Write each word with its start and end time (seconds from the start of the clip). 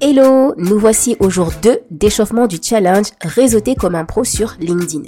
Hello, 0.00 0.54
nous 0.56 0.78
voici 0.78 1.16
au 1.18 1.28
jour 1.28 1.50
2 1.60 1.80
d'échauffement 1.90 2.46
du 2.46 2.58
challenge 2.62 3.06
Réseauter 3.20 3.74
comme 3.74 3.96
un 3.96 4.04
pro 4.04 4.22
sur 4.22 4.54
LinkedIn. 4.60 5.02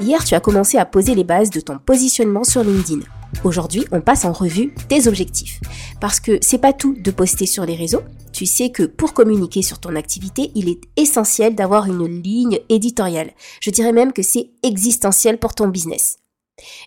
Hier, 0.00 0.24
tu 0.24 0.34
as 0.34 0.40
commencé 0.40 0.78
à 0.78 0.86
poser 0.86 1.14
les 1.14 1.24
bases 1.24 1.50
de 1.50 1.60
ton 1.60 1.78
positionnement 1.78 2.42
sur 2.42 2.64
LinkedIn. 2.64 3.00
Aujourd'hui, 3.44 3.84
on 3.92 4.00
passe 4.00 4.24
en 4.24 4.32
revue 4.32 4.72
tes 4.88 5.08
objectifs. 5.08 5.60
Parce 6.00 6.20
que 6.20 6.38
c'est 6.40 6.56
pas 6.56 6.72
tout 6.72 6.94
de 6.94 7.10
poster 7.10 7.44
sur 7.44 7.66
les 7.66 7.74
réseaux. 7.74 8.00
Tu 8.32 8.46
sais 8.46 8.70
que 8.70 8.84
pour 8.84 9.12
communiquer 9.12 9.60
sur 9.60 9.78
ton 9.78 9.94
activité, 9.94 10.52
il 10.54 10.70
est 10.70 10.80
essentiel 10.96 11.54
d'avoir 11.54 11.84
une 11.84 12.22
ligne 12.22 12.60
éditoriale. 12.70 13.32
Je 13.60 13.70
dirais 13.70 13.92
même 13.92 14.14
que 14.14 14.22
c'est 14.22 14.52
existentiel 14.62 15.36
pour 15.36 15.54
ton 15.54 15.68
business. 15.68 16.16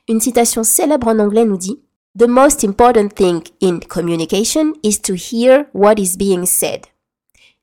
Une 0.09 0.21
citation 0.21 0.63
célèbre 0.63 1.07
en 1.07 1.19
anglais 1.19 1.45
nous 1.45 1.57
dit 1.57 1.79
The 2.17 2.27
most 2.27 2.63
important 2.63 3.09
thing 3.09 3.43
in 3.61 3.79
communication 3.87 4.73
is 4.81 4.99
to 5.03 5.13
hear 5.13 5.67
what 5.73 5.99
is 5.99 6.17
being 6.17 6.47
said. 6.47 6.81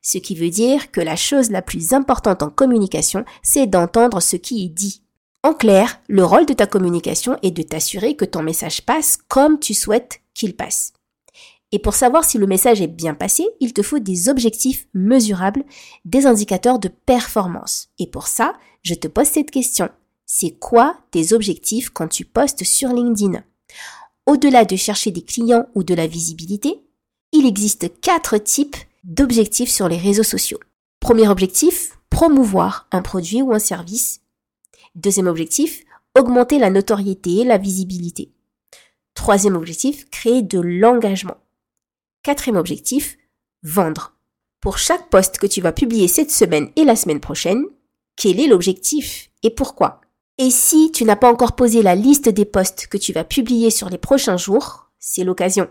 Ce 0.02 0.18
qui 0.18 0.34
veut 0.34 0.50
dire 0.50 0.90
que 0.90 1.00
la 1.00 1.16
chose 1.16 1.50
la 1.50 1.62
plus 1.62 1.92
importante 1.92 2.42
en 2.42 2.50
communication, 2.50 3.24
c'est 3.42 3.66
d'entendre 3.66 4.20
ce 4.20 4.36
qui 4.36 4.64
est 4.64 4.68
dit. 4.68 5.02
En 5.42 5.54
clair, 5.54 6.00
le 6.08 6.24
rôle 6.24 6.46
de 6.46 6.52
ta 6.52 6.66
communication 6.66 7.38
est 7.42 7.50
de 7.50 7.62
t'assurer 7.62 8.14
que 8.14 8.24
ton 8.24 8.42
message 8.42 8.82
passe 8.82 9.18
comme 9.28 9.58
tu 9.58 9.74
souhaites 9.74 10.20
qu'il 10.34 10.54
passe. 10.54 10.92
Et 11.72 11.78
pour 11.78 11.94
savoir 11.94 12.24
si 12.24 12.36
le 12.36 12.46
message 12.46 12.80
est 12.82 12.88
bien 12.88 13.14
passé, 13.14 13.46
il 13.60 13.72
te 13.72 13.82
faut 13.82 14.00
des 14.00 14.28
objectifs 14.28 14.88
mesurables, 14.92 15.64
des 16.04 16.26
indicateurs 16.26 16.78
de 16.78 16.88
performance. 16.88 17.88
Et 17.98 18.06
pour 18.06 18.26
ça, 18.26 18.54
je 18.82 18.94
te 18.94 19.06
pose 19.06 19.28
cette 19.28 19.50
question. 19.50 19.88
C'est 20.26 20.58
quoi 20.58 20.96
tes 21.10 21.32
objectifs 21.32 21.90
quand 21.90 22.08
tu 22.08 22.24
postes 22.24 22.64
sur 22.64 22.92
LinkedIn? 22.92 23.42
Au-delà 24.26 24.64
de 24.64 24.76
chercher 24.76 25.10
des 25.10 25.22
clients 25.22 25.66
ou 25.74 25.84
de 25.84 25.94
la 25.94 26.06
visibilité, 26.06 26.82
il 27.32 27.46
existe 27.46 28.00
quatre 28.00 28.36
types 28.38 28.76
d'objectifs 29.04 29.70
sur 29.70 29.88
les 29.88 29.96
réseaux 29.96 30.22
sociaux. 30.22 30.60
Premier 31.00 31.28
objectif, 31.28 31.98
promouvoir 32.10 32.88
un 32.92 33.02
produit 33.02 33.42
ou 33.42 33.52
un 33.52 33.58
service. 33.58 34.20
Deuxième 34.94 35.26
objectif, 35.26 35.84
augmenter 36.18 36.58
la 36.58 36.70
notoriété 36.70 37.38
et 37.38 37.44
la 37.44 37.58
visibilité. 37.58 38.32
Troisième 39.14 39.56
objectif, 39.56 40.08
créer 40.10 40.42
de 40.42 40.60
l'engagement. 40.60 41.36
Quatrième 42.22 42.56
objectif, 42.56 43.16
vendre. 43.62 44.14
Pour 44.60 44.78
chaque 44.78 45.08
poste 45.08 45.38
que 45.38 45.46
tu 45.46 45.60
vas 45.60 45.72
publier 45.72 46.08
cette 46.08 46.30
semaine 46.30 46.70
et 46.76 46.84
la 46.84 46.96
semaine 46.96 47.20
prochaine, 47.20 47.64
quel 48.16 48.40
est 48.40 48.48
l'objectif 48.48 49.30
et 49.42 49.50
pourquoi? 49.50 50.00
Et 50.36 50.50
si 50.50 50.90
tu 50.92 51.04
n'as 51.04 51.16
pas 51.16 51.30
encore 51.30 51.56
posé 51.56 51.82
la 51.82 51.94
liste 51.94 52.28
des 52.28 52.44
postes 52.44 52.86
que 52.86 52.98
tu 52.98 53.12
vas 53.12 53.24
publier 53.24 53.70
sur 53.70 53.88
les 53.88 53.98
prochains 53.98 54.36
jours, 54.36 54.90
c'est 54.98 55.24
l'occasion. 55.24 55.68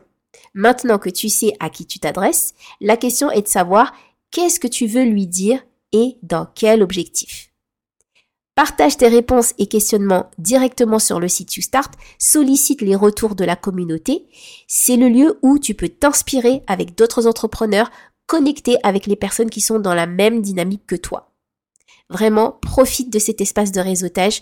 Maintenant 0.53 0.99
que 0.99 1.09
tu 1.09 1.29
sais 1.29 1.53
à 1.59 1.69
qui 1.69 1.85
tu 1.85 1.99
t'adresses, 1.99 2.53
la 2.81 2.97
question 2.97 3.31
est 3.31 3.43
de 3.43 3.47
savoir 3.47 3.93
qu'est-ce 4.31 4.59
que 4.59 4.67
tu 4.67 4.87
veux 4.87 5.03
lui 5.03 5.27
dire 5.27 5.63
et 5.91 6.17
dans 6.23 6.45
quel 6.53 6.81
objectif. 6.81 7.49
Partage 8.55 8.97
tes 8.97 9.07
réponses 9.07 9.53
et 9.57 9.67
questionnements 9.67 10.29
directement 10.37 10.99
sur 10.99 11.19
le 11.19 11.29
site 11.29 11.55
YouStart, 11.55 11.91
sollicite 12.17 12.81
les 12.81 12.95
retours 12.95 13.35
de 13.35 13.45
la 13.45 13.55
communauté. 13.55 14.27
C'est 14.67 14.97
le 14.97 15.07
lieu 15.07 15.39
où 15.41 15.59
tu 15.59 15.75
peux 15.75 15.87
t'inspirer 15.87 16.61
avec 16.67 16.93
d'autres 16.93 17.25
entrepreneurs, 17.25 17.89
connecter 18.27 18.75
avec 18.83 19.05
les 19.05 19.15
personnes 19.15 19.49
qui 19.49 19.61
sont 19.61 19.79
dans 19.79 19.93
la 19.93 20.07
même 20.07 20.41
dynamique 20.41 20.85
que 20.85 20.97
toi. 20.97 21.28
Vraiment, 22.11 22.57
profite 22.61 23.13
de 23.13 23.19
cet 23.19 23.39
espace 23.39 23.71
de 23.71 23.79
réseautage, 23.79 24.41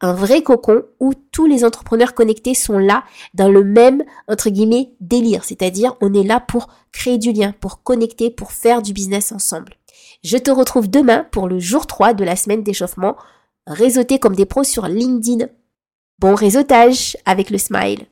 un 0.00 0.12
vrai 0.12 0.42
cocon 0.42 0.82
où 1.00 1.14
tous 1.32 1.46
les 1.46 1.64
entrepreneurs 1.64 2.14
connectés 2.14 2.54
sont 2.54 2.78
là 2.78 3.02
dans 3.34 3.48
le 3.48 3.64
même, 3.64 4.04
entre 4.28 4.50
guillemets, 4.50 4.92
délire. 5.00 5.42
C'est-à-dire, 5.42 5.96
on 6.00 6.14
est 6.14 6.22
là 6.22 6.38
pour 6.38 6.68
créer 6.92 7.18
du 7.18 7.32
lien, 7.32 7.52
pour 7.58 7.82
connecter, 7.82 8.30
pour 8.30 8.52
faire 8.52 8.82
du 8.82 8.92
business 8.92 9.32
ensemble. 9.32 9.74
Je 10.22 10.38
te 10.38 10.52
retrouve 10.52 10.88
demain 10.88 11.26
pour 11.32 11.48
le 11.48 11.58
jour 11.58 11.88
3 11.88 12.14
de 12.14 12.24
la 12.24 12.36
semaine 12.36 12.62
d'échauffement, 12.62 13.16
réseauter 13.66 14.20
comme 14.20 14.36
des 14.36 14.46
pros 14.46 14.64
sur 14.64 14.86
LinkedIn. 14.86 15.46
Bon 16.20 16.36
réseautage 16.36 17.16
avec 17.24 17.50
le 17.50 17.58
smile. 17.58 18.06